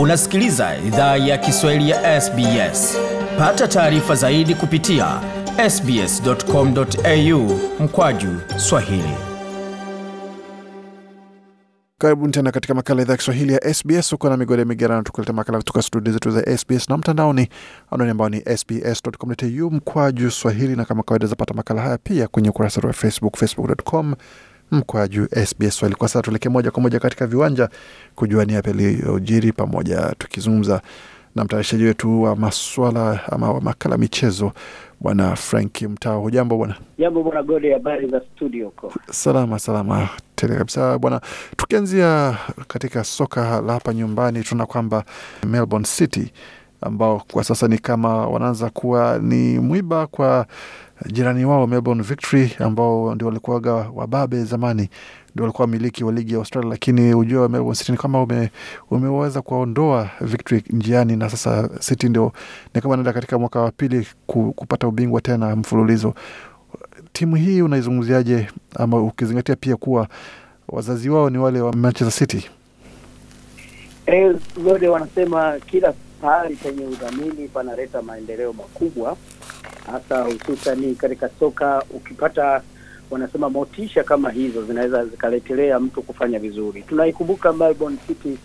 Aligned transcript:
Unasikiliza 0.00 0.76
idhaa 0.86 1.16
ya 1.16 1.38
Kiswahili 1.38 1.90
ya 1.90 2.20
SBS. 2.20 2.98
Pata 3.38 3.68
taarifa 3.68 4.14
zaidi 4.14 4.54
kupitia 4.54 5.20
sbs.com.au 5.70 7.60
mkwaju 7.80 8.28
swahili. 8.56 9.14
Karibuni 11.98 12.32
tena 12.32 12.52
katika 12.52 12.74
makala 12.74 13.02
idhaa 13.02 13.12
ya 13.12 13.16
Kiswahili 13.16 13.52
ya 13.52 13.74
SBS. 13.74 14.12
Uko 14.12 14.28
na 14.28 14.36
migode 14.36 14.64
migerano, 14.64 15.02
tukuleta 15.02 15.32
makala 15.32 15.58
kutoka 15.58 15.82
studio 15.82 16.12
zetu 16.12 16.30
za 16.30 16.58
SBS 16.58 16.88
na 16.88 16.96
mtandaoni 16.96 17.48
anwani 17.90 18.10
ambao 18.10 18.28
ni 18.28 18.40
sbs.com.au 18.56 19.70
mkwaju 19.70 20.30
swahili, 20.30 20.76
na 20.76 20.84
kama 20.84 21.02
kawaida 21.02 21.26
zapata 21.26 21.54
makala 21.54 21.82
haya 21.82 21.98
pia 21.98 22.28
kwenye 22.28 22.50
ukurasa 22.50 22.80
wa 22.86 22.92
Facebook, 22.92 23.36
facebook.com 23.36 24.14
mkwaju 24.70 25.26
SBS 25.46 25.74
Swahili. 25.76 25.96
Kwa 25.98 26.08
sasa 26.08 26.22
tuelekee 26.22 26.48
moja 26.48 26.70
kwa 26.70 26.82
moja 26.82 27.00
katika 27.00 27.26
viwanja 27.26 27.68
kujua 28.14 28.44
ni 28.44 28.52
yapi 28.52 28.68
yaliyojiri, 28.70 29.52
pamoja 29.52 30.14
tukizungumza 30.18 30.82
na 31.36 31.44
mtayarishaji 31.44 31.84
wetu 31.84 32.22
wa 32.22 32.36
maswala 32.36 33.20
ama 33.32 33.52
wa 33.52 33.60
makala 33.60 33.96
michezo, 33.98 34.52
Bwana 35.00 35.36
Frank 35.36 35.82
Mtao. 35.82 36.20
Hujambo 36.20 36.56
bwana? 36.56 36.74
Jambo 36.98 37.22
bwana 37.22 37.42
Gode, 37.42 37.72
habari 37.72 38.08
za 38.08 38.20
studio 38.36 38.66
huko? 38.66 38.92
Salama 39.10 39.58
salama 39.58 40.08
tele 40.34 40.56
kabisa 40.56 40.98
bwana. 40.98 41.20
Tukianzia 41.56 42.36
katika 42.68 43.04
soka 43.04 43.60
la 43.60 43.72
hapa 43.72 43.94
nyumbani, 43.94 44.42
tunaona 44.44 44.66
kwamba 44.66 45.04
Melbourne 45.46 45.86
City 45.86 46.32
ambao 46.80 47.22
kwa 47.32 47.44
sasa 47.44 47.68
ni 47.68 47.78
kama 47.78 48.26
wanaanza 48.26 48.70
kuwa 48.70 49.18
ni 49.18 49.58
mwiba 49.58 50.06
kwa 50.06 50.46
jirani 51.06 51.44
wao 51.44 51.66
Melbourne 51.66 52.02
Victory 52.02 52.52
ambao 52.58 53.14
ndio 53.14 53.26
walikuwaga 53.28 53.72
wababe 53.72 54.44
zamani, 54.44 54.88
ndio 55.34 55.44
walikuwa 55.44 55.66
wamiliki 55.66 56.04
wa 56.04 56.12
ligi 56.12 56.32
ya 56.32 56.38
Australia, 56.38 56.70
lakini 56.70 57.14
ujio 57.14 57.42
wa 57.42 57.48
Melbourne 57.48 57.78
City 57.78 57.92
ni 57.92 57.98
kama 57.98 58.22
ume, 58.22 58.50
umeweza 58.90 59.42
kuwaondoa 59.42 60.10
Victory 60.20 60.64
njiani, 60.70 61.16
na 61.16 61.30
sasa 61.30 61.68
City 61.80 62.08
ndio 62.08 62.32
ni 62.74 62.80
kama 62.80 62.96
naenda 62.96 63.12
katika 63.12 63.38
mwaka 63.38 63.60
wa 63.60 63.70
pili 63.70 64.06
ku, 64.26 64.52
kupata 64.52 64.88
ubingwa 64.88 65.20
tena 65.20 65.56
mfululizo. 65.56 66.14
Timu 67.12 67.36
hii 67.36 67.62
unaizungumziaje, 67.62 68.48
ama 68.76 68.96
ukizingatia 69.02 69.56
pia 69.56 69.76
kuwa 69.76 70.08
wazazi 70.68 71.10
wao 71.10 71.30
ni 71.30 71.38
wale 71.38 71.60
wa 71.60 71.72
Manchester 71.72 72.12
City? 72.28 72.50
Eh, 74.06 74.36
wanasema 74.90 75.58
kila 75.66 75.92
pahali 76.20 76.54
penye 76.56 76.84
udhamini 76.86 77.48
panaleta 77.48 78.02
maendeleo 78.02 78.52
makubwa, 78.52 79.16
hasa 79.86 80.22
hususani 80.22 80.94
katika 80.94 81.30
soka. 81.40 81.82
Ukipata 81.90 82.62
wanasema 83.10 83.50
motisha 83.50 84.04
kama 84.04 84.30
hizo 84.30 84.62
zinaweza 84.64 85.04
zikaletelea 85.04 85.80
mtu 85.80 86.02
kufanya 86.02 86.38
vizuri. 86.38 86.82
Tunaikumbuka 86.82 87.52
Melbourne 87.52 87.98
City 88.06 88.38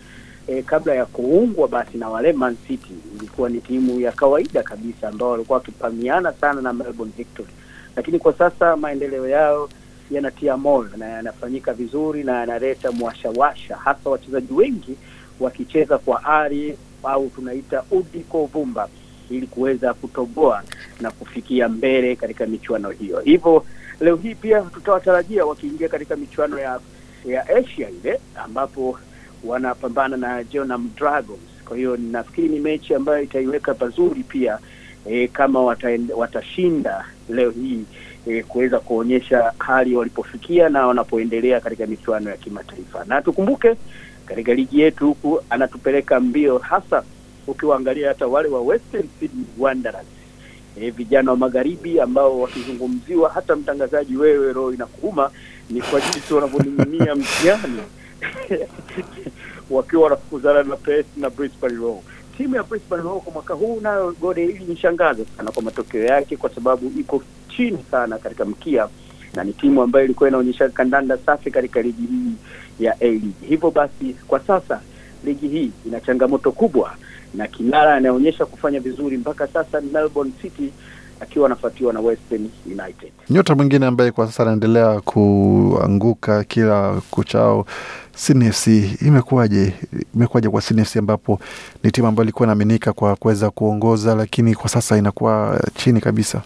eh, 0.46 0.64
kabla 0.64 0.94
ya 0.94 1.06
kuungwa 1.06 1.68
basi 1.68 1.98
na 1.98 2.08
wale 2.08 2.32
Man 2.32 2.56
City, 2.68 2.94
ilikuwa 3.18 3.48
ni 3.48 3.60
timu 3.60 4.00
ya 4.00 4.12
kawaida 4.12 4.62
kabisa 4.62 5.08
ambao 5.08 5.30
walikuwa 5.30 5.58
wakipamiana 5.58 6.32
sana 6.32 6.60
na 6.62 6.72
Melbourne 6.72 7.12
Victory, 7.16 7.48
lakini 7.96 8.18
kwa 8.18 8.32
sasa 8.32 8.76
maendeleo 8.76 9.28
yao 9.28 9.68
yanatia 10.10 10.56
moyo 10.56 10.88
na 10.96 11.06
yanafanyika 11.06 11.72
vizuri 11.72 12.24
na 12.24 12.32
yanaleta 12.40 12.92
mwashawasha, 12.92 13.76
hasa 13.76 14.10
wachezaji 14.10 14.52
wengi 14.54 14.96
wakicheza 15.40 15.98
kwa 15.98 16.24
ari 16.24 16.78
au 17.04 17.28
tunaita 17.28 17.84
udi 17.90 18.18
kwa 18.18 18.40
uvumba 18.42 18.88
ili 19.30 19.46
kuweza 19.46 19.94
kutoboa 19.94 20.62
na 21.00 21.10
kufikia 21.10 21.68
mbele 21.68 22.16
katika 22.16 22.46
michuano 22.46 22.90
hiyo. 22.90 23.20
Hivyo 23.20 23.64
leo 24.00 24.16
hii 24.16 24.34
pia 24.34 24.60
tutawatarajia 24.60 25.44
wakiingia 25.46 25.88
katika 25.88 26.16
michuano 26.16 26.58
ya 26.58 26.80
ya 27.26 27.48
Asia 27.48 27.88
ile 27.90 28.20
ambapo 28.44 28.98
wanapambana 29.44 30.16
na 30.16 30.44
Jeonnam 30.44 30.90
Dragons. 30.96 31.40
Kwa 31.68 31.76
hiyo 31.76 31.96
nafikiri 31.96 32.48
ni 32.48 32.60
mechi 32.60 32.94
ambayo 32.94 33.22
itaiweka 33.22 33.74
pazuri 33.74 34.22
pia 34.22 34.58
e, 35.06 35.28
kama 35.28 35.60
wataende, 35.62 36.12
watashinda 36.14 37.04
leo 37.28 37.50
hii 37.50 37.84
e, 38.26 38.42
kuweza 38.42 38.80
kuonyesha 38.80 39.52
hali 39.58 39.96
walipofikia 39.96 40.68
na 40.68 40.86
wanapoendelea 40.86 41.60
katika 41.60 41.86
michuano 41.86 42.30
ya 42.30 42.36
kimataifa. 42.36 43.04
Na 43.04 43.22
tukumbuke 43.22 43.74
katika 44.26 44.54
ligi 44.54 44.80
yetu 44.80 45.06
huku 45.06 45.40
anatupeleka 45.50 46.20
mbio, 46.20 46.58
hasa 46.58 47.02
ukiwaangalia 47.46 48.08
hata 48.08 48.26
wale 48.26 48.48
wa 48.48 48.60
Western 48.60 49.08
Sydney 49.20 49.44
Wanderers 49.58 50.06
e, 50.80 50.90
vijana 50.90 51.30
wa 51.30 51.36
magharibi 51.36 52.00
ambao 52.00 52.40
wakizungumziwa, 52.40 53.30
hata 53.30 53.56
mtangazaji 53.56 54.16
wewe 54.16 54.52
roho 54.52 54.72
inakuuma 54.72 55.30
ni 55.70 55.80
kwa 55.82 56.00
jinsi 56.00 56.34
wanavyoning'inia 56.34 57.14
mtihani 57.20 57.80
wakiwa 59.70 60.02
wanafukuzana 60.02 60.62
na 60.62 60.76
Perth 60.76 61.06
na 61.16 61.30
Brisbane 61.30 61.74
Roar. 61.74 61.98
Timu 62.36 62.54
ya 62.56 62.62
Brisbane 62.62 63.02
Roar 63.02 63.20
kwa 63.20 63.32
mwaka 63.32 63.54
huu 63.54 63.80
nayo 63.82 64.14
Gode, 64.20 64.46
hili 64.46 64.64
nishangaza 64.64 65.24
sana 65.36 65.50
kwa 65.50 65.62
matokeo 65.62 66.04
yake, 66.04 66.36
kwa 66.36 66.50
sababu 66.50 66.92
iko 67.00 67.22
chini 67.56 67.78
sana 67.90 68.18
katika 68.18 68.44
mkia 68.44 68.88
na 69.34 69.44
ni 69.44 69.52
timu 69.52 69.82
ambayo 69.82 70.04
ilikuwa 70.04 70.28
inaonyesha 70.28 70.68
kandanda 70.68 71.18
safi 71.26 71.50
katika 71.50 71.82
ligi 71.82 72.06
hii 72.06 72.32
ya 72.84 72.94
A-League. 73.00 73.32
Hivyo 73.48 73.70
basi 73.70 74.16
kwa 74.28 74.40
sasa 74.40 74.80
ligi 75.24 75.48
hii 75.48 75.70
ina 75.86 76.00
changamoto 76.00 76.52
kubwa 76.52 76.96
na 77.36 77.46
kinara 77.46 77.94
anayeonyesha 77.94 78.46
kufanya 78.46 78.80
vizuri 78.80 79.16
mpaka 79.16 79.46
sasa 79.46 79.80
ni 79.80 79.90
Melbourne 79.90 80.32
City 80.42 80.72
akiwa 81.20 81.46
anafuatiwa 81.46 81.92
na 81.92 82.00
Western 82.00 82.48
United. 82.66 83.12
Nyota 83.30 83.54
mwingine 83.54 83.86
ambaye 83.86 84.10
kwa 84.10 84.26
sasa 84.26 84.42
anaendelea 84.42 85.00
kuanguka 85.00 86.44
kila 86.44 87.00
kuchao 87.10 87.66
Sydney 88.14 88.50
FC, 88.52 88.66
imekuwaje? 89.02 89.72
Imekuwaje 90.14 90.48
kwa 90.48 90.60
Sydney 90.62 90.86
ambapo 90.98 91.40
ni 91.82 91.90
timu 91.90 92.06
ambayo 92.08 92.24
ilikuwa 92.24 92.46
inaaminika 92.46 92.92
kwa 92.92 93.16
kuweza 93.16 93.50
kuongoza, 93.50 94.14
lakini 94.14 94.54
kwa 94.54 94.68
sasa 94.68 94.96
inakuwa 94.98 95.60
chini 95.74 96.00
kabisa? 96.00 96.42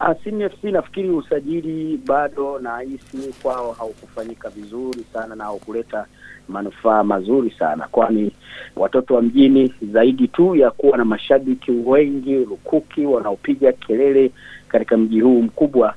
Ah, 0.00 0.14
Sydney 0.24 0.44
FC 0.48 0.64
nafikiri 0.72 1.10
usajili 1.10 1.96
bado 2.06 2.58
na 2.58 2.78
hisi 2.80 3.32
kwao 3.42 3.72
haukufanyika 3.72 4.48
vizuri 4.48 5.04
sana 5.12 5.34
na 5.34 5.44
haukuleta 5.44 6.06
manufaa 6.48 7.02
mazuri 7.04 7.50
sana, 7.58 7.88
kwani 7.90 8.32
watoto 8.76 9.14
wa 9.14 9.22
mjini 9.22 9.74
zaidi 9.92 10.28
tu 10.28 10.56
ya 10.56 10.70
kuwa 10.70 10.98
na 10.98 11.04
mashabiki 11.04 11.70
wengi 11.70 12.34
lukuki 12.34 13.06
wanaopiga 13.06 13.72
kelele 13.72 14.30
katika 14.68 14.96
mji 14.96 15.20
huu 15.20 15.42
mkubwa 15.42 15.94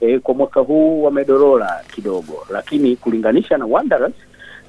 e, 0.00 0.18
kwa 0.18 0.34
mwaka 0.34 0.60
huu 0.60 1.02
wamedorora 1.02 1.80
kidogo, 1.94 2.46
lakini 2.50 2.96
kulinganisha 2.96 3.58
na 3.58 3.66
Wanderers 3.66 4.14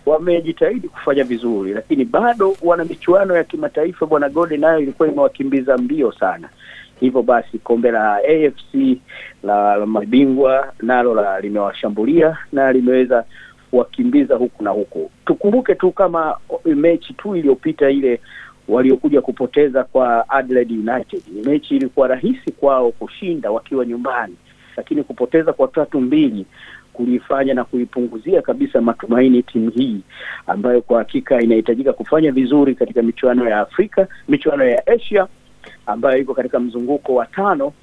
wamejitahidi 0.06 0.88
kufanya 0.88 1.24
vizuri, 1.24 1.74
lakini 1.74 2.06
bado 2.06 2.56
wana 2.62 2.86
michuano 2.86 3.36
ya 3.36 3.44
kimataifa. 3.44 4.06
Bwana 4.06 4.30
Gode 4.30 4.58
nayo 4.58 4.80
ilikuwa 4.80 5.08
imewakimbiza 5.08 5.78
mbio 5.78 6.12
sana 6.12 6.50
hivyo 7.00 7.22
basi 7.22 7.60
kombe 7.60 7.92
la 7.92 8.16
AFC 8.16 8.98
la, 9.44 9.76
la 9.78 9.86
mabingwa 9.86 10.74
nalo 10.82 11.14
la 11.14 11.40
limewashambulia 11.40 12.38
na 12.52 12.72
limeweza 12.72 13.26
kuwakimbiza 13.72 14.36
huku 14.36 14.64
na 14.64 14.70
huku. 14.70 15.12
Tukumbuke 15.26 15.76
tu 15.76 15.92
kama 15.92 16.38
mechi 16.66 17.14
tu 17.14 17.36
iliyopita 17.36 17.90
ile 17.90 18.20
waliokuja 18.68 19.22
kupoteza 19.22 19.84
kwa 19.84 20.30
Adelaide 20.30 20.74
United, 20.74 21.22
mechi 21.46 21.76
ilikuwa 21.76 22.08
rahisi 22.08 22.52
kwao 22.52 22.92
kushinda 22.92 23.52
wakiwa 23.52 23.86
nyumbani, 23.86 24.36
lakini 24.78 25.04
kupoteza 25.04 25.54
kwa 25.54 25.68
tatu 25.68 26.02
mbili 26.02 26.46
kulifanya 26.94 27.54
na 27.54 27.64
kuipunguzia 27.64 28.42
kabisa 28.42 28.82
matumaini 28.82 29.44
timu 29.44 29.70
hii 29.70 30.00
ambayo 30.48 30.82
kwa 30.82 30.98
hakika 31.00 31.42
inahitajika 31.42 31.94
kufanya 31.94 32.32
vizuri 32.32 32.76
katika 32.76 33.02
michuano 33.02 33.50
ya 33.50 33.60
Afrika, 33.60 34.08
michuano 34.28 34.66
ya 34.66 34.88
Asia 34.88 35.28
ambayo 35.86 36.18
iko 36.18 36.34
katika 36.34 36.60
mzunguko 36.60 37.16
wa 37.16 37.26
tano 37.26 37.74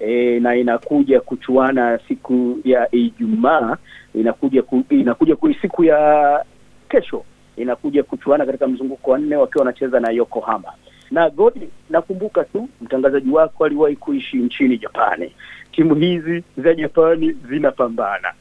e, 0.00 0.40
na 0.40 0.56
inakuja 0.56 1.20
kuchuana 1.20 1.98
siku 2.08 2.58
ya 2.64 2.88
Ijumaa, 2.94 3.76
inakuja 4.14 4.62
ku, 4.62 4.84
inakuja 4.90 5.36
ku, 5.36 5.54
siku 5.62 5.84
ya 5.84 6.44
kesho 6.88 7.24
inakuja 7.56 8.02
kuchuana 8.02 8.46
katika 8.46 8.66
mzunguko 8.68 9.10
wa 9.10 9.18
nne 9.18 9.36
wakiwa 9.36 9.64
wanacheza 9.64 10.00
na 10.00 10.10
Yokohama 10.10 10.72
na 11.10 11.30
Godi. 11.30 11.68
Nakumbuka 11.90 12.44
tu 12.44 12.68
mtangazaji 12.80 13.30
wako 13.30 13.64
aliwahi 13.64 13.96
kuishi 13.96 14.36
nchini 14.36 14.78
Japani. 14.78 15.32
Timu 15.72 15.94
hizi 15.94 16.44
za 16.56 16.74
Japani 16.74 17.36
zinapambana 17.48 18.32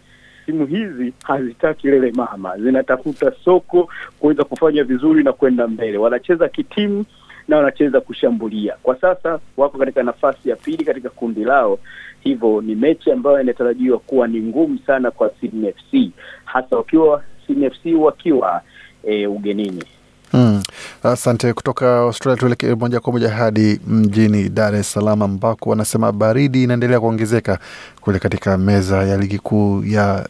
timu 0.46 0.66
hizi 0.66 1.14
hazitaki 1.24 1.88
lele 1.88 2.12
mama, 2.12 2.58
zinatafuta 2.58 3.32
soko 3.46 3.90
kuweza 4.20 4.44
kufanya 4.44 4.84
vizuri 4.84 5.24
na 5.24 5.34
kwenda 5.34 5.68
mbele. 5.68 5.98
Wanacheza 5.98 6.50
kitimu 6.50 7.06
na 7.50 7.58
wanacheza 7.58 8.02
kushambulia. 8.02 8.76
Kwa 8.84 9.02
sasa 9.02 9.40
wako 9.58 9.78
katika 9.78 10.04
nafasi 10.04 10.50
ya 10.50 10.56
pili 10.56 10.86
katika 10.86 11.10
kundi 11.10 11.44
lao, 11.44 11.80
hivyo 12.20 12.62
ni 12.62 12.76
mechi 12.76 13.12
ambayo 13.12 13.42
inatarajiwa 13.42 14.00
kuwa 14.00 14.28
ni 14.28 14.40
ngumu 14.42 14.80
sana 14.88 15.12
kwa 15.12 15.32
Sydney 15.42 15.72
FC, 15.74 16.12
hasa 16.46 16.76
wakiwa 16.78 17.24
Sydney 17.48 17.70
FC 17.70 17.86
wakiwa 18.00 18.62
e, 19.04 19.28
ugenini. 19.28 19.84
Hmm. 20.32 20.64
Asante. 21.04 21.54
Kutoka 21.54 21.98
Australia 22.00 22.40
tuelekee 22.40 22.76
moja 22.76 23.00
kwa 23.00 23.14
moja 23.14 23.30
hadi 23.30 23.80
mjini 23.88 24.50
Dar 24.50 24.76
es 24.76 24.92
Salaam 24.92 25.22
ambako 25.22 25.70
wanasema 25.70 26.12
baridi 26.12 26.64
inaendelea 26.64 27.00
kuongezeka 27.00 27.60
kule 28.02 28.20
katika 28.20 28.58
meza 28.58 29.04
ya 29.04 29.18
ligi 29.18 29.40
kuu 29.40 29.84
ya 29.86 30.30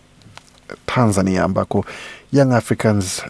Tanzania 0.85 1.43
ambako 1.43 1.85
Young 2.33 2.53
Africans 2.53 3.23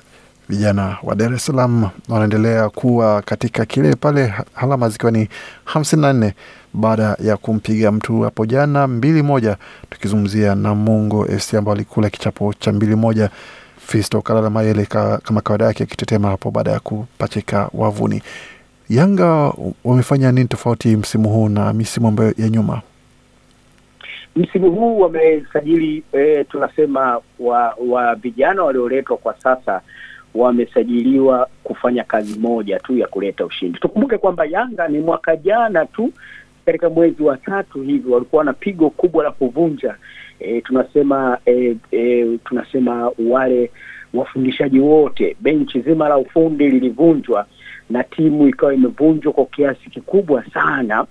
vijana 0.49 0.97
wa 1.03 1.15
Dar 1.15 1.33
es 1.33 1.45
Salaam 1.45 1.89
wanaendelea 2.09 2.69
kuwa 2.69 3.21
katika 3.21 3.65
kile 3.65 3.95
pale, 3.95 4.33
alama 4.55 4.89
zikiwa 4.89 5.11
ni 5.11 5.29
hamsini 5.65 6.01
na 6.01 6.13
nne 6.13 6.33
baada 6.73 7.17
ya 7.23 7.37
kumpiga 7.37 7.91
mtu 7.91 8.21
hapo 8.21 8.45
jana 8.45 8.87
mbili 8.87 9.21
moja, 9.23 9.57
tukizungumzia 9.89 10.55
Namungo 10.55 11.25
FC 11.25 11.53
ambao 11.53 11.73
alikula 11.73 12.09
kichapo 12.09 12.53
cha 12.53 12.71
mbili 12.73 12.95
moja. 12.95 13.29
Fisto 13.77 14.21
Kalala 14.21 14.49
Mayele 14.49 14.85
ka, 14.85 15.17
kama 15.23 15.41
kawaida 15.41 15.65
yake 15.65 15.83
akitetema 15.83 16.27
hapo 16.29 16.51
baada 16.51 16.71
ya 16.71 16.79
kupachika 16.79 17.69
wavuni. 17.73 18.21
Yanga 18.89 19.53
wamefanya 19.83 20.31
nini 20.31 20.47
tofauti 20.47 20.95
msimu 20.97 21.29
huu 21.29 21.49
na 21.49 21.73
misimu 21.73 22.07
ambayo 22.07 22.33
ya 22.37 22.49
nyuma? 22.49 22.81
Msimu 24.35 24.71
huu 24.71 24.99
wamesajili 24.99 26.03
e, 26.13 26.43
tunasema 26.43 27.21
wa 27.89 28.15
vijana 28.15 28.63
walioletwa 28.63 29.17
kwa 29.17 29.35
sasa 29.43 29.81
wamesajiliwa 30.35 31.47
kufanya 31.63 32.03
kazi 32.03 32.39
moja 32.39 32.79
tu 32.79 32.97
ya 32.97 33.07
kuleta 33.07 33.45
ushindi. 33.45 33.79
Tukumbuke 33.79 34.17
kwamba 34.17 34.45
Yanga 34.45 34.87
ni 34.87 34.99
mwaka 34.99 35.35
jana 35.35 35.85
tu 35.85 36.13
katika 36.65 36.89
mwezi 36.89 37.23
wa 37.23 37.37
tatu 37.37 37.81
hivi 37.81 38.09
walikuwa 38.11 38.43
na 38.43 38.53
pigo 38.53 38.89
kubwa 38.89 39.23
la 39.23 39.31
kuvunja 39.31 39.95
e, 40.39 40.61
tunasema 40.61 41.37
e, 41.45 41.75
e, 41.91 42.25
tunasema 42.45 43.11
wale 43.29 43.71
wafundishaji 44.13 44.79
wote, 44.79 45.35
benchi 45.39 45.79
zima 45.81 46.09
la 46.09 46.17
ufundi 46.17 46.69
lilivunjwa 46.69 47.45
na 47.89 48.03
timu 48.03 48.47
ikawa 48.47 48.73
imevunjwa 48.73 49.33
kwa 49.33 49.45
kiasi 49.45 49.89
kikubwa 49.89 50.43
sana 50.53 51.05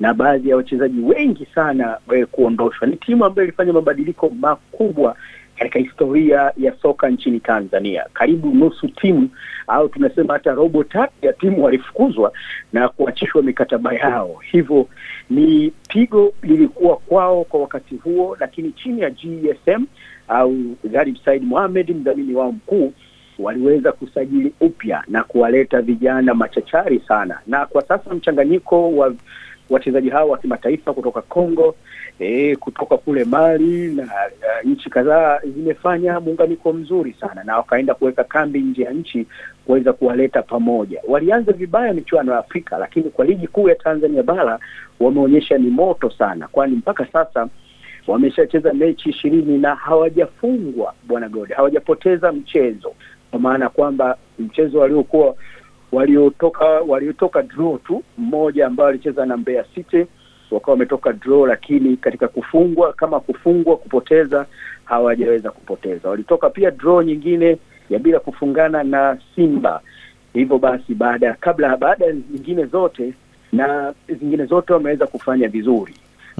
na 0.00 0.14
baadhi 0.14 0.48
ya 0.50 0.56
wachezaji 0.56 1.00
wengi 1.00 1.46
sana 1.54 1.98
e, 2.16 2.24
kuondoshwa. 2.26 2.88
Ni 2.88 2.96
timu 2.96 3.24
ambayo 3.24 3.48
ilifanya 3.48 3.72
mabadiliko 3.72 4.30
makubwa 4.40 5.16
katika 5.58 5.78
historia 5.78 6.52
ya 6.56 6.72
soka 6.82 7.08
nchini 7.10 7.40
Tanzania. 7.40 8.06
Karibu 8.12 8.50
nusu 8.54 8.88
timu 8.88 9.28
au 9.66 9.88
tunasema 9.88 10.32
hata 10.32 10.52
robo 10.52 10.84
tatu 10.84 11.12
ya 11.22 11.32
timu 11.32 11.64
walifukuzwa 11.64 12.32
na 12.72 12.88
kuachishwa 12.88 13.42
mikataba 13.42 13.94
yao. 13.94 14.40
Hivyo 14.50 14.86
ni 15.30 15.72
pigo 15.88 16.32
lilikuwa 16.42 16.96
kwao 16.96 17.44
kwa 17.44 17.60
wakati 17.60 17.96
huo, 17.96 18.36
lakini 18.40 18.72
chini 18.72 19.00
ya 19.00 19.10
GSM 19.10 19.84
au 20.28 20.54
Gharib 20.84 21.16
Said 21.24 21.42
Mohamed, 21.42 21.90
mdhamini 21.96 22.34
wao 22.34 22.52
mkuu, 22.52 22.92
waliweza 23.38 23.92
kusajili 23.92 24.52
upya 24.60 25.04
na 25.08 25.24
kuwaleta 25.24 25.82
vijana 25.82 26.34
machachari 26.34 27.00
sana, 27.08 27.38
na 27.46 27.66
kwa 27.66 27.82
sasa 27.82 28.14
mchanganyiko 28.14 28.92
wa 28.96 29.14
wachezaji 29.70 30.10
hao 30.10 30.28
wa 30.28 30.38
kimataifa 30.38 30.92
kutoka 30.92 31.22
Congo 31.22 31.74
e, 32.18 32.56
kutoka 32.56 32.96
kule 32.96 33.24
Mali 33.24 33.94
na 33.94 34.02
uh, 34.02 34.70
nchi 34.70 34.90
kadhaa 34.90 35.40
zimefanya 35.56 36.20
muunganiko 36.20 36.72
mzuri 36.72 37.16
sana, 37.20 37.44
na 37.44 37.56
wakaenda 37.56 37.94
kuweka 37.94 38.24
kambi 38.24 38.60
nje 38.60 38.82
ya 38.82 38.90
nchi 38.90 39.26
kuweza 39.66 39.92
kuwaleta 39.92 40.42
pamoja. 40.42 41.00
Walianza 41.08 41.52
vibaya 41.52 41.94
michuano 41.94 42.32
ya 42.32 42.38
Afrika, 42.38 42.78
lakini 42.78 43.10
kwa 43.10 43.24
ligi 43.24 43.46
kuu 43.46 43.68
ya 43.68 43.74
Tanzania 43.74 44.22
bara 44.22 44.58
wameonyesha 45.00 45.58
ni 45.58 45.70
moto 45.70 46.10
sana, 46.10 46.48
kwani 46.48 46.76
mpaka 46.76 47.06
sasa 47.12 47.48
wameshacheza 48.06 48.72
mechi 48.74 49.08
ishirini 49.10 49.58
na 49.58 49.74
hawajafungwa, 49.74 50.94
bwana 51.08 51.28
Gode, 51.28 51.54
hawajapoteza 51.54 52.32
mchezo, 52.32 52.92
kwa 53.30 53.40
maana 53.40 53.68
kwamba 53.68 54.16
mchezo 54.38 54.78
waliokuwa 54.78 55.34
waliotoka 55.92 56.64
waliotoka 56.66 57.42
draw 57.42 57.78
tu 57.78 58.02
mmoja 58.18 58.66
ambayo 58.66 58.88
alicheza 58.90 59.26
na 59.26 59.36
Mbeya 59.36 59.64
City 59.74 60.06
wakawa 60.50 60.72
wametoka 60.72 61.12
draw, 61.12 61.46
lakini 61.46 61.96
katika 61.96 62.28
kufungwa 62.28 62.92
kama 62.92 63.20
kufungwa 63.20 63.76
kupoteza 63.76 64.46
hawajaweza 64.84 65.50
kupoteza. 65.50 66.08
Walitoka 66.08 66.50
pia 66.50 66.70
draw 66.70 67.02
nyingine 67.02 67.58
ya 67.90 67.98
bila 67.98 68.20
kufungana 68.20 68.82
na 68.84 69.18
Simba. 69.34 69.80
Hivyo 70.32 70.58
basi 70.58 70.94
baada 70.94 71.34
kabla 71.40 71.76
baada 71.76 72.04
ya 72.06 72.12
zingine 72.12 72.64
zote 72.64 73.12
na 73.52 73.94
zingine 74.08 74.44
zote 74.44 74.72
wameweza 74.72 75.06
kufanya 75.06 75.48
vizuri. 75.48 75.94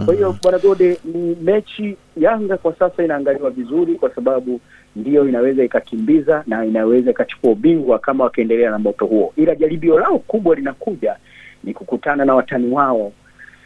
Kwa 0.05 0.15
hiyo 0.15 0.37
bwana 0.43 0.59
Gode, 0.59 0.99
ni 1.05 1.37
mechi 1.43 1.97
Yanga 2.17 2.57
kwa 2.57 2.75
sasa 2.75 3.05
inaangaliwa 3.05 3.51
vizuri 3.51 3.95
kwa 3.95 4.15
sababu 4.15 4.61
ndiyo 4.97 5.29
inaweza 5.29 5.65
ikakimbiza 5.65 6.45
na 6.47 6.65
inaweza 6.65 7.11
ikachukua 7.11 7.51
ubingwa 7.51 7.99
kama 7.99 8.25
wakiendelea 8.25 8.71
na 8.71 8.79
moto 8.79 9.07
huo, 9.07 9.33
ila 9.37 9.55
jaribio 9.55 9.99
lao 9.99 10.19
kubwa 10.19 10.55
linakuja 10.57 11.17
ni 11.65 11.75
kukutana 11.75 12.25
na 12.25 12.35
watani 12.35 12.73
wao 12.73 13.13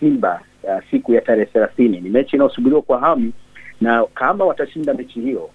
Simba 0.01 0.41
uh, 0.63 0.83
siku 0.91 1.13
ya 1.15 1.21
tarehe 1.21 1.47
thelathini. 1.47 2.01
Ni 2.01 2.11
mechi 2.11 2.37
inayosubiriwa 2.37 2.83
kwa 2.83 3.01
hamu, 3.01 3.33
na 3.81 4.05
kama 4.15 4.45
watashinda 4.45 4.95
mechi 4.95 5.21
hiyo, 5.21 5.51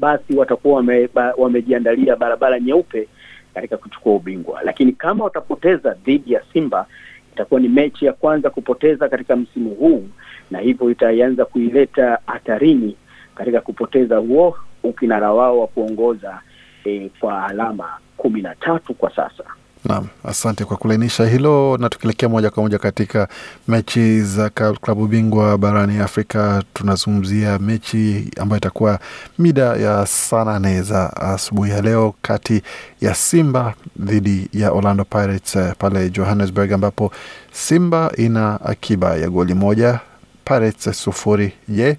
basi 0.00 0.34
watakuwa 0.36 0.76
wame, 0.76 1.08
ba, 1.14 1.34
wamejiandalia 1.38 2.16
barabara 2.16 2.60
nyeupe 2.60 3.08
katika 3.54 3.76
kuchukua 3.76 4.14
ubingwa, 4.14 4.62
lakini 4.62 4.92
kama 4.92 5.24
watapoteza 5.24 5.94
dhidi 6.04 6.32
ya 6.32 6.42
Simba 6.52 6.86
itakuwa 7.32 7.60
ni 7.60 7.68
mechi 7.68 8.04
ya 8.06 8.12
kwanza 8.12 8.50
kupoteza 8.50 9.08
katika 9.08 9.36
msimu 9.36 9.70
huu, 9.70 10.08
na 10.50 10.58
hivyo 10.58 10.90
itaanza 10.90 11.44
kuileta 11.44 12.18
hatarini 12.26 12.96
katika 13.34 13.60
kupoteza 13.60 14.16
huo 14.16 14.56
ukinara 14.82 15.32
wao 15.32 15.60
wa 15.60 15.66
kuongoza 15.66 16.40
e, 16.84 17.10
kwa 17.20 17.46
alama 17.46 17.88
kumi 18.16 18.42
na 18.42 18.54
tatu 18.54 18.94
kwa 18.94 19.10
sasa. 19.16 19.44
Naam, 19.84 20.06
asante 20.24 20.64
kwa 20.64 20.76
kulainisha 20.76 21.26
hilo, 21.26 21.76
na 21.76 21.88
tukielekea 21.88 22.28
moja 22.28 22.50
kwa 22.50 22.62
moja 22.62 22.78
katika 22.78 23.28
mechi 23.68 24.22
za 24.22 24.50
klabu 24.80 25.06
bingwa 25.06 25.58
barani 25.58 25.98
Afrika, 25.98 26.62
tunazungumzia 26.74 27.58
mechi 27.58 28.30
ambayo 28.40 28.58
itakuwa 28.58 28.98
mida 29.38 29.62
ya 29.62 30.06
saa 30.06 30.44
nane 30.44 30.82
za 30.82 31.16
asubuhi 31.16 31.70
ya 31.70 31.82
leo 31.82 32.14
kati 32.22 32.62
ya 33.00 33.14
Simba 33.14 33.74
dhidi 33.98 34.48
ya 34.52 34.72
Orlando 34.72 35.04
Pirates 35.04 35.58
pale 35.78 36.10
Johannesburg, 36.10 36.72
ambapo 36.72 37.12
Simba 37.52 38.12
ina 38.16 38.60
akiba 38.64 39.16
ya 39.16 39.30
goli 39.30 39.54
moja, 39.54 40.00
Pirates 40.44 41.02
sufuri. 41.02 41.52
Je, 41.68 41.98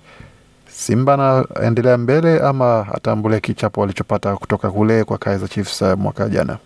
Simba 0.69 1.13
anaendelea 1.13 1.97
mbele 1.97 2.39
ama 2.39 2.87
atambulia 2.93 3.39
kichapo 3.39 3.81
walichopata 3.81 4.35
kutoka 4.35 4.71
kule 4.71 5.03
kwa 5.03 5.17
Kaizer 5.17 5.49
Chiefs 5.49 5.81
mwaka 5.81 6.29
jana? 6.29 6.57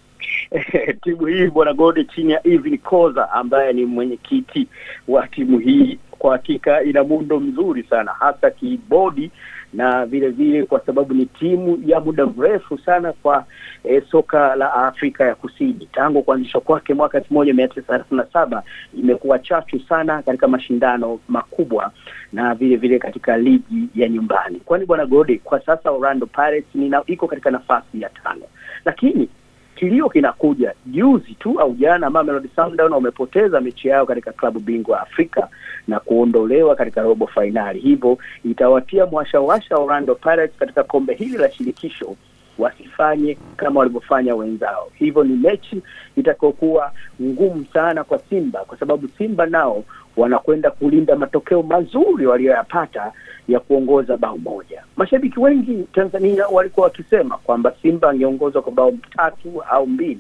timu 1.04 1.26
hii 1.26 1.48
bwana 1.48 1.74
Gode 1.74 2.04
chini 2.04 2.32
ya 2.32 2.48
Evan 2.48 2.78
Koza 2.78 3.32
ambaye 3.32 3.74
ni 3.74 3.86
mwenyekiti 3.86 4.68
wa 5.08 5.28
timu 5.28 5.60
hii, 5.60 6.00
kwa 6.12 6.32
hakika 6.32 6.84
ina 6.84 7.04
muundo 7.04 7.40
mzuri 7.40 7.84
sana, 7.84 8.12
hasa 8.12 8.52
kibodi 8.52 9.32
na 9.74 10.06
vile 10.06 10.30
vile 10.30 10.64
kwa 10.66 10.80
sababu 10.86 11.14
ni 11.14 11.26
timu 11.26 11.84
ya 11.86 12.00
muda 12.00 12.26
mrefu 12.26 12.78
sana 12.78 13.14
kwa 13.14 13.46
e, 13.84 14.02
soka 14.12 14.56
la 14.56 14.74
Afrika 14.74 15.24
ya 15.26 15.36
Kusini. 15.36 15.90
Tangu 15.94 16.24
kuanzishwa 16.24 16.62
kwake 16.62 16.94
mwaka 16.94 17.18
elfu 17.18 17.34
moja 17.34 17.54
mia 17.54 17.68
tisa 17.68 17.82
thelathini 17.82 18.18
na 18.22 18.28
saba 18.34 18.64
imekuwa 19.00 19.40
chachu 19.40 19.80
sana 19.80 20.22
katika 20.22 20.48
mashindano 20.48 21.20
makubwa 21.28 21.92
na 22.34 22.56
vile 22.56 22.76
vile 22.76 23.00
katika 23.00 23.38
ligi 23.38 23.90
ya 23.96 24.10
nyumbani, 24.10 24.60
kwani 24.66 24.86
bwana 24.86 25.06
Gode, 25.06 25.42
kwa 25.44 25.60
sasa 25.66 25.92
Orlando 25.92 26.26
Pirates 26.26 26.66
iko 27.08 27.28
katika 27.28 27.52
nafasi 27.52 28.02
ya 28.02 28.10
tano, 28.10 28.42
lakini 28.86 29.30
kilio 29.76 30.10
kinakuja. 30.10 30.74
Juzi 30.86 31.34
tu 31.40 31.60
au 31.60 31.74
jana, 31.74 32.10
Mamelodi 32.10 32.50
Sundowns 32.56 32.92
wamepoteza 32.94 33.62
mechi 33.62 33.88
yao 33.88 34.06
katika 34.06 34.32
klabu 34.32 34.60
bingwa 34.60 35.02
Afrika 35.02 35.48
na 35.88 36.00
kuondolewa 36.00 36.76
katika 36.76 37.02
robo 37.02 37.28
fainali, 37.28 37.80
hivyo 37.80 38.18
itawatia 38.46 39.06
mwashawasha 39.06 39.78
Orlando 39.78 40.16
Pirates 40.16 40.58
katika 40.60 40.84
kombe 40.84 41.14
hili 41.14 41.38
la 41.38 41.52
shirikisho 41.52 42.16
wasifanye 42.58 43.38
kama 43.58 43.80
walivyofanya 43.80 44.36
wenzao. 44.36 44.88
Hivyo 44.94 45.24
ni 45.24 45.34
mechi 45.36 45.82
itakayokuwa 46.16 46.92
ngumu 47.22 47.66
sana 47.74 48.04
kwa 48.04 48.20
Simba, 48.20 48.60
kwa 48.60 48.78
sababu 48.80 49.08
Simba 49.18 49.46
nao 49.46 49.84
wanakwenda 50.18 50.72
kulinda 50.72 51.16
matokeo 51.16 51.64
mazuri 51.64 52.26
waliyoyapata 52.28 53.12
ya 53.48 53.60
kuongoza 53.60 54.18
bao 54.18 54.38
moja. 54.38 54.84
Mashabiki 54.98 55.40
wengi 55.40 55.84
Tanzania 55.94 56.48
walikuwa 56.48 56.84
wakisema 56.84 57.38
kwamba 57.38 57.74
Simba 57.82 58.10
angeongozwa 58.10 58.62
kwa 58.62 58.72
bao 58.72 58.92
tatu 59.18 59.62
au 59.70 59.88
mbili 59.88 60.20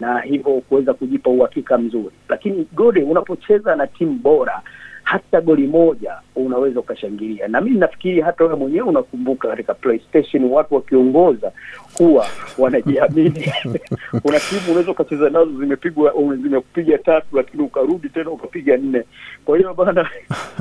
na 0.00 0.20
hivyo 0.20 0.52
kuweza 0.68 0.94
kujipa 0.94 1.30
uhakika 1.30 1.78
mzuri, 1.78 2.10
lakini 2.28 2.66
Gode, 2.72 3.02
unapocheza 3.02 3.76
na 3.76 3.86
timu 3.86 4.12
bora 4.12 4.62
hata 5.10 5.40
goli 5.40 5.66
moja 5.66 6.14
unaweza 6.36 6.80
ukashangilia, 6.80 7.48
na 7.48 7.60
mimi 7.60 7.78
nafikiri 7.78 8.20
hata 8.20 8.44
wewe 8.44 8.56
mwenyewe 8.56 8.88
unakumbuka 8.88 9.48
katika 9.48 9.74
PlayStation 9.74 10.44
watu 10.44 10.74
wakiongoza 10.74 11.52
huwa 11.98 12.26
wanajiamini. 12.58 13.52
Kuna 14.22 14.40
timu 14.40 14.60
unaweza 14.68 14.90
ukacheza 14.90 15.30
nazo 15.30 15.50
zimepigwa 15.60 16.12
zimekupiga 16.42 16.98
tatu, 16.98 17.26
lakini 17.36 17.62
ukarudi 17.62 18.08
tena 18.08 18.30
ukapiga 18.30 18.76
nne. 18.76 19.02
Kwa 19.44 19.56
hiyo 19.58 19.74
bana 19.74 20.10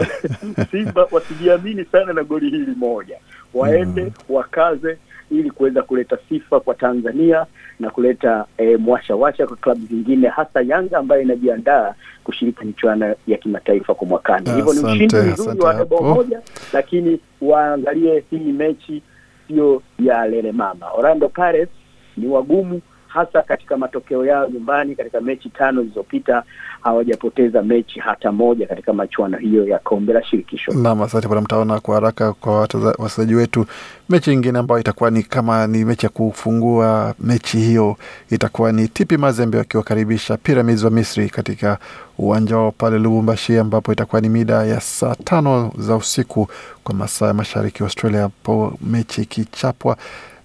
Simba 0.71 1.07
wasijiamini 1.11 1.85
sana 1.85 2.13
na 2.13 2.23
goli 2.23 2.49
hili 2.49 2.75
moja, 2.77 3.17
waende 3.53 4.01
mm, 4.03 4.11
wakaze 4.29 4.97
ili 5.31 5.51
kuweza 5.51 5.81
kuleta 5.83 6.17
sifa 6.29 6.59
kwa 6.59 6.75
Tanzania 6.75 7.45
na 7.79 7.89
kuleta 7.89 8.45
e, 8.57 8.77
mwashawasha 8.77 9.47
kwa 9.47 9.57
klabu 9.57 9.85
zingine 9.85 10.27
hasa 10.27 10.61
Yanga 10.61 10.97
ambayo 10.97 11.21
inajiandaa 11.21 11.93
kushiriki 12.23 12.65
michuano 12.65 13.15
ya 13.27 13.37
kimataifa 13.37 13.93
kwa 13.95 14.07
mwakani. 14.07 14.49
Hivyo 14.55 14.73
ni 14.73 14.79
ushindi 14.79 15.15
mzuri 15.15 15.59
wa 15.61 15.85
bao 15.85 16.01
moja, 16.03 16.41
lakini 16.73 17.19
waangalie 17.41 18.23
hii 18.29 18.51
mechi 18.51 19.01
sio 19.47 19.81
ya 19.99 20.25
lele 20.27 20.51
mama. 20.51 20.91
Orlando 20.91 21.29
Pirates 21.29 21.69
ni 22.17 22.27
wagumu 22.27 22.81
hasa 23.09 23.41
katika 23.41 23.77
matokeo 23.77 24.25
yao 24.25 24.49
nyumbani. 24.49 24.95
Katika 24.95 25.21
mechi 25.21 25.49
tano 25.49 25.81
zilizopita 25.81 26.43
hawajapoteza 26.81 27.61
mechi 27.63 27.99
hata 27.99 28.31
moja 28.31 28.67
katika 28.67 28.93
machuano 28.93 29.37
hiyo 29.37 29.67
ya 29.67 29.79
kombe 29.79 30.13
la 30.13 30.23
shirikisho. 30.23 30.71
Naam, 30.71 31.01
asante 31.01 31.27
bwana 31.27 31.41
Mtaona. 31.41 31.79
Kwa 31.79 31.95
haraka 31.95 32.33
kwa 32.33 32.59
wachezaji 32.99 33.35
wetu, 33.35 33.65
mechi 34.09 34.29
nyingine 34.29 34.59
ambayo 34.59 34.81
itakuwa 34.81 35.11
ni 35.11 35.23
kama 35.23 35.67
ni 35.67 35.85
mechi 35.85 36.05
ya 36.05 36.09
kufungua 36.09 37.15
mechi 37.19 37.57
hiyo 37.57 37.97
itakuwa 38.29 38.71
ni 38.71 38.87
TP 38.87 39.11
Mazembe 39.17 39.57
wakiwakaribisha 39.57 40.37
Pyramids 40.37 40.83
wa 40.83 40.89
Misri 40.91 41.29
katika 41.29 41.77
uwanja 42.17 42.57
wao 42.57 42.71
pale 42.71 42.99
Lubumbashi, 42.99 43.57
ambapo 43.57 43.93
itakuwa 43.93 44.21
ni 44.21 44.29
mida 44.29 44.65
ya 44.65 44.81
saa 44.81 45.15
tano 45.15 45.71
za 45.77 45.95
usiku 45.95 46.47
kwa 46.83 46.95
masaa 46.95 47.27
ya 47.27 47.33
mashariki 47.33 47.83
Australia, 47.83 48.21
hapo 48.21 48.73
mechi 48.81 49.21
ikichapwa. 49.21 49.97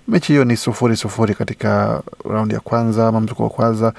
Mechi 0.08 0.32
hiyo 0.32 0.44
ni 0.44 0.56
sufuri 0.56 0.96
sufuri 0.96 1.34
katika 1.34 2.02
raundi 2.30 2.54
ya 2.54 2.60
kwanza 2.60 3.08
ama 3.08 3.20
mzuko 3.20 3.42
wa 3.42 3.50
kwanza 3.50 3.92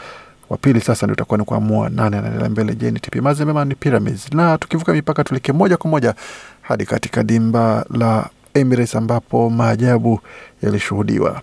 wa 0.49 0.57
pili 0.57 0.81
sasa 0.81 1.05
ndio 1.05 1.13
utakuwa 1.13 1.37
ni 1.37 1.45
kuamua 1.45 1.89
nane 1.89 2.17
anaendelea 2.17 2.49
mbele. 2.49 2.75
Je, 2.75 2.91
ni 2.91 2.99
TP 2.99 3.15
Mazembe 3.15 3.65
ni 3.65 3.75
Pyramids? 3.75 4.33
Na 4.33 4.57
tukivuka 4.57 4.93
mipaka 4.93 5.23
tuleke 5.23 5.51
moja 5.53 5.77
kwa 5.77 5.89
moja 5.89 6.15
hadi 6.61 6.85
katika 6.85 7.23
dimba 7.23 7.85
la 7.89 8.29
Emirates 8.53 8.95
ambapo 8.95 9.49
maajabu 9.49 10.19
yalishuhudiwa, 10.63 11.41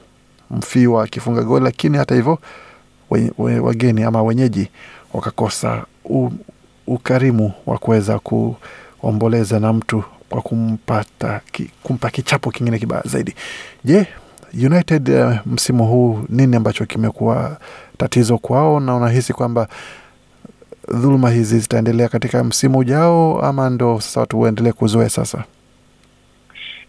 Mfiwa 0.51 1.05
akifunga 1.05 1.43
goli, 1.43 1.65
lakini 1.65 1.99
hata 1.99 2.15
hivyo 2.15 2.39
wageni 3.39 4.03
ama 4.03 4.23
wenyeji 4.23 4.69
wakakosa 5.13 5.85
u, 6.05 6.31
ukarimu 6.87 7.53
wa 7.67 7.79
kuweza 7.79 8.19
kuomboleza 8.19 9.61
na 9.61 9.73
mtu 9.73 10.05
kwa 10.29 10.43
kumpata 10.43 11.41
ki, 11.53 11.71
kumpa 11.83 12.11
kichapo 12.11 12.51
kingine 12.51 12.79
kibaya 12.79 13.03
zaidi. 13.07 13.35
Je, 13.85 14.07
United 14.55 15.09
uh, 15.09 15.35
msimu 15.47 15.87
huu 15.87 16.19
nini 16.29 16.57
ambacho 16.57 16.87
kimekuwa 16.87 17.57
tatizo 17.99 18.39
kwao, 18.39 18.81
na 18.81 18.97
unahisi 18.97 19.33
kwamba 19.33 19.69
dhuluma 20.89 21.31
hizi 21.31 21.59
zitaendelea 21.59 22.09
katika 22.09 22.45
msimu 22.45 22.79
ujao 22.79 23.41
ama 23.43 23.71
ndo 23.71 24.01
sasa 24.01 24.21
watu 24.21 24.41
waendelee 24.41 24.73
kuzoea 24.73 25.09
sasa? 25.09 25.45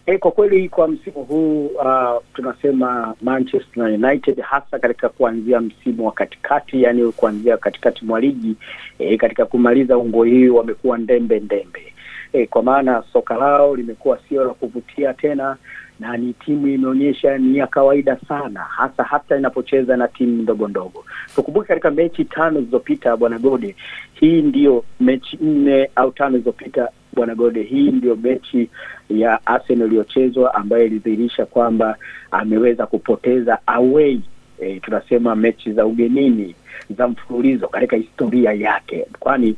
Hey, 0.06 0.18
kwa 0.18 0.30
kweli 0.30 0.68
kwa 0.68 0.88
msimu 0.88 1.24
huu 1.24 1.66
uh, 1.66 2.22
tunasema 2.34 3.14
Manchester 3.22 3.84
United 3.84 4.40
hasa 4.40 4.78
katika 4.78 5.08
kuanzia 5.08 5.60
msimu 5.60 6.06
wa 6.06 6.12
katikati, 6.12 6.82
yani 6.82 7.12
kuanzia 7.12 7.56
katikati 7.56 8.04
mwa 8.04 8.20
ligi 8.20 8.56
eh, 8.98 9.18
katika 9.18 9.46
kumaliza 9.46 9.98
ungo 9.98 10.24
hii 10.24 10.48
wamekuwa 10.48 10.98
ndembe 10.98 11.40
ndembe 11.40 11.92
eh, 12.32 12.48
kwa 12.48 12.62
maana 12.62 13.02
soka 13.12 13.34
lao 13.34 13.76
limekuwa 13.76 14.18
sio 14.28 14.44
la 14.44 14.54
kuvutia 14.54 15.14
tena, 15.14 15.56
na 16.00 16.16
ni 16.16 16.32
timu 16.32 16.66
imeonyesha 16.68 17.38
ni 17.38 17.58
ya 17.58 17.66
kawaida 17.66 18.16
sana, 18.28 18.60
hasa 18.60 19.02
hata 19.04 19.36
inapocheza 19.36 19.96
na 19.96 20.08
timu 20.08 20.42
ndogo 20.42 20.68
ndogo. 20.68 21.04
Tukumbuke 21.34 21.68
katika 21.68 21.90
mechi 21.90 22.24
tano 22.24 22.58
zilizopita, 22.60 23.16
bwana 23.16 23.38
Gode, 23.38 23.76
hii 24.14 24.42
ndiyo 24.42 24.84
mechi 25.00 25.36
nne 25.40 25.90
au 25.96 26.10
tano 26.12 26.30
zilizopita 26.30 26.88
bwana 27.12 27.34
Gode, 27.34 27.62
hii 27.62 27.90
ndio 27.90 28.16
mechi 28.16 28.70
ya 29.10 29.46
Arsenal 29.46 29.86
iliyochezwa 29.86 30.54
ambayo 30.54 30.84
ilidhihirisha 30.86 31.46
kwamba 31.46 31.96
ameweza 32.30 32.86
kupoteza 32.86 33.58
away 33.66 34.20
e, 34.60 34.80
tunasema 34.80 35.36
mechi 35.36 35.72
za 35.72 35.86
ugenini 35.86 36.54
za 36.96 37.08
mfululizo 37.08 37.68
katika 37.68 37.96
historia 37.96 38.52
yake, 38.52 39.06
kwani 39.20 39.56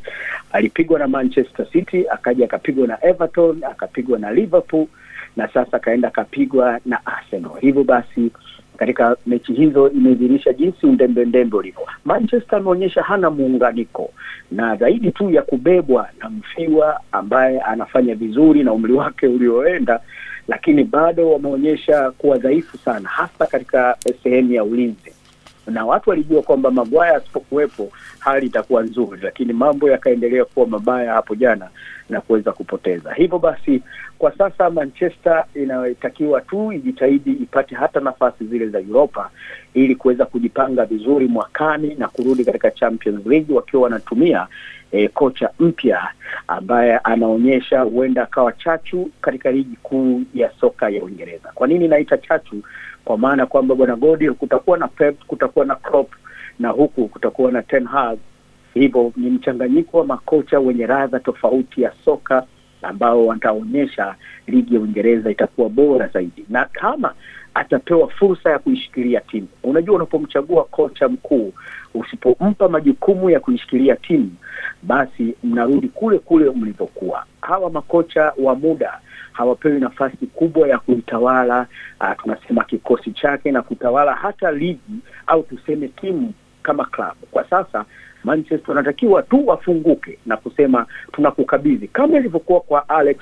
alipigwa 0.53 0.99
na 0.99 1.09
Manchester 1.09 1.67
City, 1.73 2.05
akaja 2.11 2.45
akapigwa 2.45 2.87
na 2.87 3.05
Everton, 3.07 3.65
akapigwa 3.65 4.19
na 4.19 4.33
Liverpool 4.33 4.87
na 5.37 5.49
sasa 5.49 5.77
akaenda 5.77 6.09
akapigwa 6.09 6.81
na 6.87 7.07
Arsenal. 7.07 7.51
Hivyo 7.61 7.85
basi 7.85 8.31
katika 8.77 9.17
mechi 9.27 9.53
hizo 9.53 9.91
imedhihirisha 9.91 10.53
jinsi 10.53 10.87
undembe 10.87 11.25
ndembe 11.25 11.57
ulivyo. 11.57 11.87
Manchester 12.05 12.59
ameonyesha 12.59 13.03
hana 13.03 13.31
muunganiko 13.31 14.11
na 14.51 14.77
zaidi 14.77 15.13
tu 15.13 15.31
ya 15.31 15.43
kubebwa 15.43 16.09
na 16.19 16.31
Mfiwa 16.31 17.01
ambaye 17.13 17.61
anafanya 17.61 18.15
vizuri 18.15 18.65
na 18.65 18.73
umri 18.73 18.93
wake 18.93 19.27
ulioenda, 19.27 20.01
lakini 20.49 20.85
bado 20.85 21.31
wameonyesha 21.33 22.11
kuwa 22.11 22.39
dhaifu 22.39 22.79
sana, 22.79 23.09
hasa 23.09 23.47
katika 23.47 23.97
sehemu 24.23 24.53
ya 24.53 24.65
ulinzi 24.65 25.13
na 25.67 25.87
watu 25.87 26.11
walijua 26.11 26.43
kwamba 26.43 26.71
Maguire 26.71 27.11
asipokuwepo 27.15 27.89
hali 28.19 28.47
itakuwa 28.47 28.83
nzuri, 28.83 29.21
lakini 29.23 29.53
mambo 29.53 29.91
yakaendelea 29.91 30.45
kuwa 30.45 30.67
mabaya 30.67 31.13
hapo 31.13 31.35
jana 31.35 31.69
na 32.11 32.21
kuweza 32.21 32.53
kupoteza. 32.53 33.13
Hivyo 33.15 33.39
basi, 33.39 33.83
kwa 34.19 34.33
sasa 34.39 34.71
Manchester 34.71 35.45
inayotakiwa 35.55 36.41
tu 36.41 36.73
ijitahidi 36.73 37.33
ipate 37.33 37.75
hata 37.75 38.01
nafasi 38.01 38.45
zile 38.45 38.69
za 38.69 38.79
Europa 38.79 39.31
ili 39.75 39.95
kuweza 39.97 40.25
kujipanga 40.27 40.85
vizuri 40.85 41.29
mwakani 41.29 41.95
na 41.95 42.09
kurudi 42.09 42.45
katika 42.45 42.71
Champions 42.71 43.27
League 43.27 43.55
wakiwa 43.57 43.83
wanatumia 43.83 44.47
e, 44.93 45.09
kocha 45.09 45.51
mpya 45.61 46.09
ambaye 46.49 46.99
anaonyesha 46.99 47.81
huenda 47.81 48.23
akawa 48.23 48.53
chachu 48.53 49.11
katika 49.21 49.51
ligi 49.53 49.77
kuu 49.83 50.23
ya 50.35 50.51
soka 50.61 50.89
ya 50.89 51.03
Uingereza. 51.05 51.53
Kwa 51.55 51.67
nini 51.69 51.89
naita 51.89 52.19
chachu? 52.19 52.63
Kwa 53.05 53.19
maana 53.19 53.47
kwamba 53.47 53.75
bwana 53.75 53.97
Godi, 53.97 54.31
kutakuwa 54.31 54.79
na 54.79 54.89
Pep, 54.89 55.25
kutakuwa 55.27 55.65
na 55.65 55.75
Klopp 55.75 56.13
na 56.59 56.69
huku 56.69 57.09
kutakuwa 57.09 57.53
na 57.53 57.63
Ten 57.63 57.85
Hag. 57.87 58.19
Hivyo 58.77 59.13
ni 59.17 59.31
mchanganyiko 59.31 59.99
wa 59.99 60.07
makocha 60.07 60.59
wenye 60.61 60.87
radha 60.87 61.21
tofauti 61.21 61.83
ya 61.83 61.93
soka 62.05 62.47
ambao 62.83 63.27
wataonyesha 63.27 64.15
ligi 64.47 64.75
ya 64.75 64.81
Uingereza 64.81 65.31
itakuwa 65.31 65.69
bora 65.69 66.09
zaidi, 66.09 66.45
na 66.49 66.65
kama 66.65 67.15
atapewa 67.55 68.09
fursa 68.11 68.51
ya 68.51 68.59
kuishikilia 68.59 69.21
timu. 69.21 69.49
Unajua, 69.63 69.97
unapomchagua 69.97 70.65
kocha 70.65 71.09
mkuu, 71.09 71.53
usipompa 71.95 72.69
majukumu 72.69 73.31
ya 73.31 73.41
kuishikilia 73.41 73.97
timu, 73.97 74.31
basi 74.83 75.35
mnarudi 75.45 75.89
kule 75.89 76.19
kule 76.19 76.51
mlivyokuwa. 76.51 77.25
Hawa 77.41 77.71
makocha 77.71 78.33
wa 78.39 78.55
muda 78.55 79.01
hawapewi 79.33 79.81
nafasi 79.81 80.27
kubwa 80.27 80.69
ya 80.69 80.79
kuitawala 80.79 81.67
uh, 82.01 82.23
tunasema 82.23 82.65
kikosi 82.65 83.13
chake 83.13 83.51
na 83.53 83.63
kutawala 83.63 84.13
hata 84.15 84.53
ligi 84.53 85.01
au 85.27 85.43
tuseme 85.43 85.89
timu 85.89 86.33
kama 86.63 86.85
klabu. 86.85 87.27
Kwa 87.31 87.45
sasa 87.51 87.85
Manchester 88.27 88.69
wanatakiwa 88.71 89.23
tu 89.23 89.47
wafunguke 89.47 90.19
na 90.27 90.37
kusema 90.37 90.87
tunakukabidhi, 91.13 91.89
kama 91.89 92.19
ilivyokuwa 92.19 92.61
kwa 92.61 92.89
Alex 92.89 93.17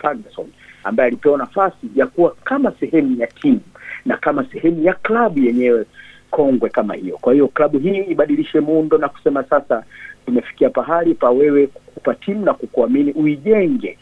Ferguson 0.00 0.46
ambaye 0.84 1.06
alipewa 1.06 1.38
nafasi 1.38 1.86
ya 1.94 2.06
kuwa 2.06 2.34
kama 2.44 2.72
sehemu 2.80 3.20
ya 3.20 3.26
timu 3.26 3.60
na 4.06 4.16
kama 4.16 4.44
sehemu 4.52 4.82
ya 4.82 4.92
klabu 4.94 5.38
yenyewe 5.38 5.84
kongwe 6.30 6.70
kama 6.70 6.94
hiyo. 6.94 7.18
Kwa 7.20 7.32
hiyo 7.32 7.48
klabu 7.48 7.78
hii 7.78 7.98
ibadilishe 8.00 8.60
muundo 8.60 8.98
na 8.98 9.08
kusema 9.08 9.42
sasa 9.44 9.84
tumefikia 10.26 10.70
pahali 10.70 11.14
pa 11.14 11.30
wewe 11.30 11.66
kukupa 11.66 12.14
timu 12.14 12.44
na 12.44 12.54
kukuamini 12.54 13.12
uijenge 13.12 13.98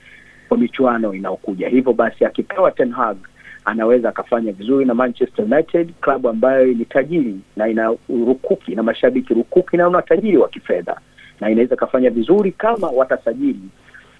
kwa 0.48 0.58
michuano 0.58 1.14
inayokuja. 1.14 1.68
Hivyo 1.68 1.92
basi 1.92 2.24
akipewa 2.24 2.70
Ten 2.70 2.92
Hag 2.92 3.16
anaweza 3.64 4.08
akafanya 4.08 4.52
vizuri 4.52 4.84
na 4.84 4.94
Manchester 4.94 5.44
United, 5.44 5.92
klabu 6.00 6.28
ambayo 6.28 6.66
ni 6.66 6.84
tajiri 6.84 7.36
na 7.56 7.68
ina 7.68 7.94
rukuki 8.08 8.74
na 8.74 8.82
mashabiki 8.82 9.34
rukuki 9.34 9.76
na 9.76 9.88
una 9.88 10.02
tajiri 10.02 10.36
wa 10.36 10.48
kifedha, 10.48 11.00
na 11.40 11.50
inaweza 11.50 11.74
ikafanya 11.74 12.10
vizuri 12.10 12.52
kama 12.52 12.88
watasajili 12.88 13.60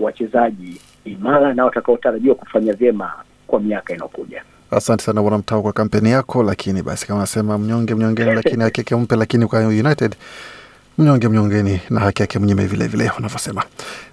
wachezaji 0.01 0.81
imara 1.05 1.55
na 1.55 1.65
watakaotarajiwa 1.65 2.35
kufanya 2.35 2.73
vyema 2.73 3.13
kwa 3.47 3.61
miaka 3.61 3.95
inayokuja. 3.95 4.43
Asante 4.71 5.05
sana 5.05 5.23
bwana 5.23 5.39
Mtao 5.39 5.63
kwa 5.63 5.73
kampeni 5.73 6.11
yako, 6.11 6.43
lakini 6.43 6.83
basi 6.83 7.07
kama 7.07 7.21
nasema 7.21 7.59
mnyonge 7.59 7.95
mnyongeni, 7.95 8.35
lakini 8.35 8.65
akeke 8.65 8.97
mpe, 8.97 9.17
lakini 9.17 9.47
kwa 9.47 9.61
United 9.67 10.17
mnyonge 10.99 11.29
mnyongeni 11.29 11.81
na 11.91 12.01
haki 12.01 12.23
yake 12.23 12.39
mnyime 12.39 12.67
vilevile 12.67 13.05
vile 13.05 13.11
wanavyosema. 13.15 13.63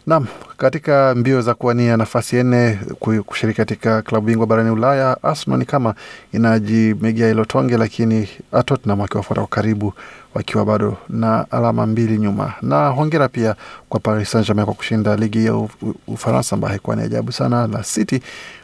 Naam, 0.08 0.26
katika 0.58 1.16
mbio 1.16 1.42
za 1.42 1.54
kuwania 1.54 1.98
nafasi 1.98 2.36
ya 2.36 2.44
nne 2.44 2.80
kushiriki 3.26 3.58
katika 3.58 4.02
klabu 4.02 4.26
bingwa 4.28 4.48
barani 4.48 4.70
Ulaya, 4.70 5.24
Arsenal 5.24 5.60
ni 5.60 5.66
kama 5.66 5.94
inajimegea 6.34 7.28
hilo 7.28 7.46
tonge, 7.46 7.78
lakini 7.78 8.30
Tottenham 8.66 9.00
wakiwafuata 9.00 9.42
kwa 9.42 9.48
karibu 9.50 9.94
wakiwa 10.36 10.66
bado 10.66 10.98
na 11.10 11.52
alama 11.52 11.86
mbili 11.86 12.18
nyuma. 12.18 12.54
Na 12.62 12.88
hongera 12.88 13.28
pia 13.28 13.56
kwa 13.90 14.00
Paris 14.00 14.32
Saint-Germain 14.32 14.66
kwa 14.66 14.74
kushinda 14.74 15.16
ligi 15.16 15.46
ya 15.46 15.68
Ufaransa 16.08 16.56
ambayo 16.56 16.70
haikuwa 16.70 16.96
ni 16.96 17.02
ajabu 17.02 17.32
sana, 17.32 17.68
la 17.68 17.84
City 17.84 18.22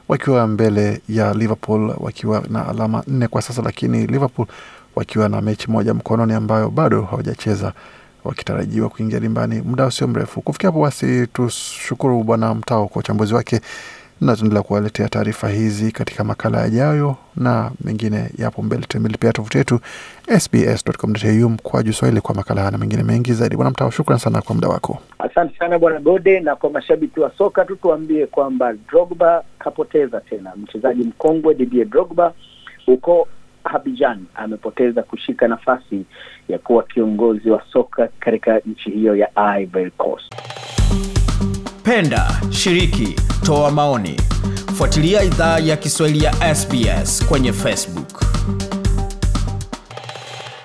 wakiwa 0.08 0.48
mbele 0.48 1.02
ya 1.10 1.34
Liverpool 1.34 1.96
wakiwa 1.98 2.44
na 2.50 2.68
alama 2.68 3.04
nne 3.08 3.28
kwa 3.28 3.42
sasa, 3.42 3.62
lakini 3.62 4.08
Liverpool 4.08 4.48
wakiwa 4.96 5.30
na 5.30 5.42
mechi 5.42 5.72
moja 5.72 5.94
mkononi 5.94 6.34
ambayo 6.34 6.70
bado 6.70 7.02
hawajacheza 7.02 7.74
wakitarajiwa 8.26 8.90
kuingia 8.90 9.20
dimbani 9.20 9.62
muda 9.62 9.86
usio 9.86 10.08
mrefu. 10.08 10.42
Kufikia 10.42 10.68
hapo 10.70 10.82
basi, 10.82 11.28
tushukuru 11.28 12.24
Bwana 12.24 12.54
Mtao 12.56 12.88
kwa 12.88 13.00
uchambuzi 13.00 13.34
wake, 13.34 13.62
na 14.22 14.36
tuendelea 14.36 14.64
kuwaletea 14.64 15.10
taarifa 15.10 15.50
hizi 15.50 15.92
katika 15.92 16.24
makala 16.24 16.62
yajayo 16.62 17.16
na 17.36 17.72
mengine 17.84 18.30
yapo 18.38 18.62
mbele. 18.62 18.86
Tembelea 18.88 19.18
pia 19.18 19.34
tovuti 19.34 19.58
yetu 19.58 19.80
sbs.com.au 20.40 21.50
mkwaju 21.50 21.94
Swahili 21.94 22.22
kwa 22.22 22.36
makala 22.36 22.62
haya 22.62 22.72
na 22.72 22.78
mengine 22.78 23.04
mengi 23.04 23.34
zaidi. 23.34 23.56
Bwana 23.56 23.72
Mtao, 23.72 23.92
shukran 23.92 24.20
sana 24.20 24.42
kwa 24.42 24.56
muda 24.56 24.68
wako. 24.68 24.98
Asante 25.20 25.58
sana 25.60 25.80
Bwana 25.80 26.00
Gode, 26.00 26.40
na 26.40 26.56
kwa 26.56 26.70
mashabiki 26.70 27.20
wa 27.20 27.32
soka 27.38 27.66
tu 27.66 27.76
tuambie 27.76 28.28
kwamba 28.28 28.74
Drogba 28.74 29.44
kapoteza 29.60 30.22
tena, 30.22 30.52
mchezaji 30.58 31.04
mkongwe 31.04 31.56
Didier 31.56 31.86
Drogba 31.88 32.34
huko 32.86 33.28
Abidjan 33.66 34.26
amepoteza 34.36 35.04
kushika 35.04 35.48
nafasi 35.48 36.06
ya 36.50 36.58
kuwa 36.60 36.84
kiongozi 36.84 37.50
wa 37.50 37.64
soka 37.74 38.10
katika 38.20 38.60
nchi 38.60 38.90
hiyo 38.90 39.16
ya 39.16 39.30
Ivory 39.60 39.92
Coast. 39.92 40.34
Penda, 41.84 42.32
shiriki, 42.50 43.16
toa 43.46 43.72
maoni. 43.72 44.22
Fuatilia 44.78 45.24
idhaa 45.24 45.60
ya 45.60 45.78
Kiswahili 45.78 46.24
ya 46.24 46.56
SBS 46.56 47.26
kwenye 47.28 47.54
Facebook. 47.54 48.24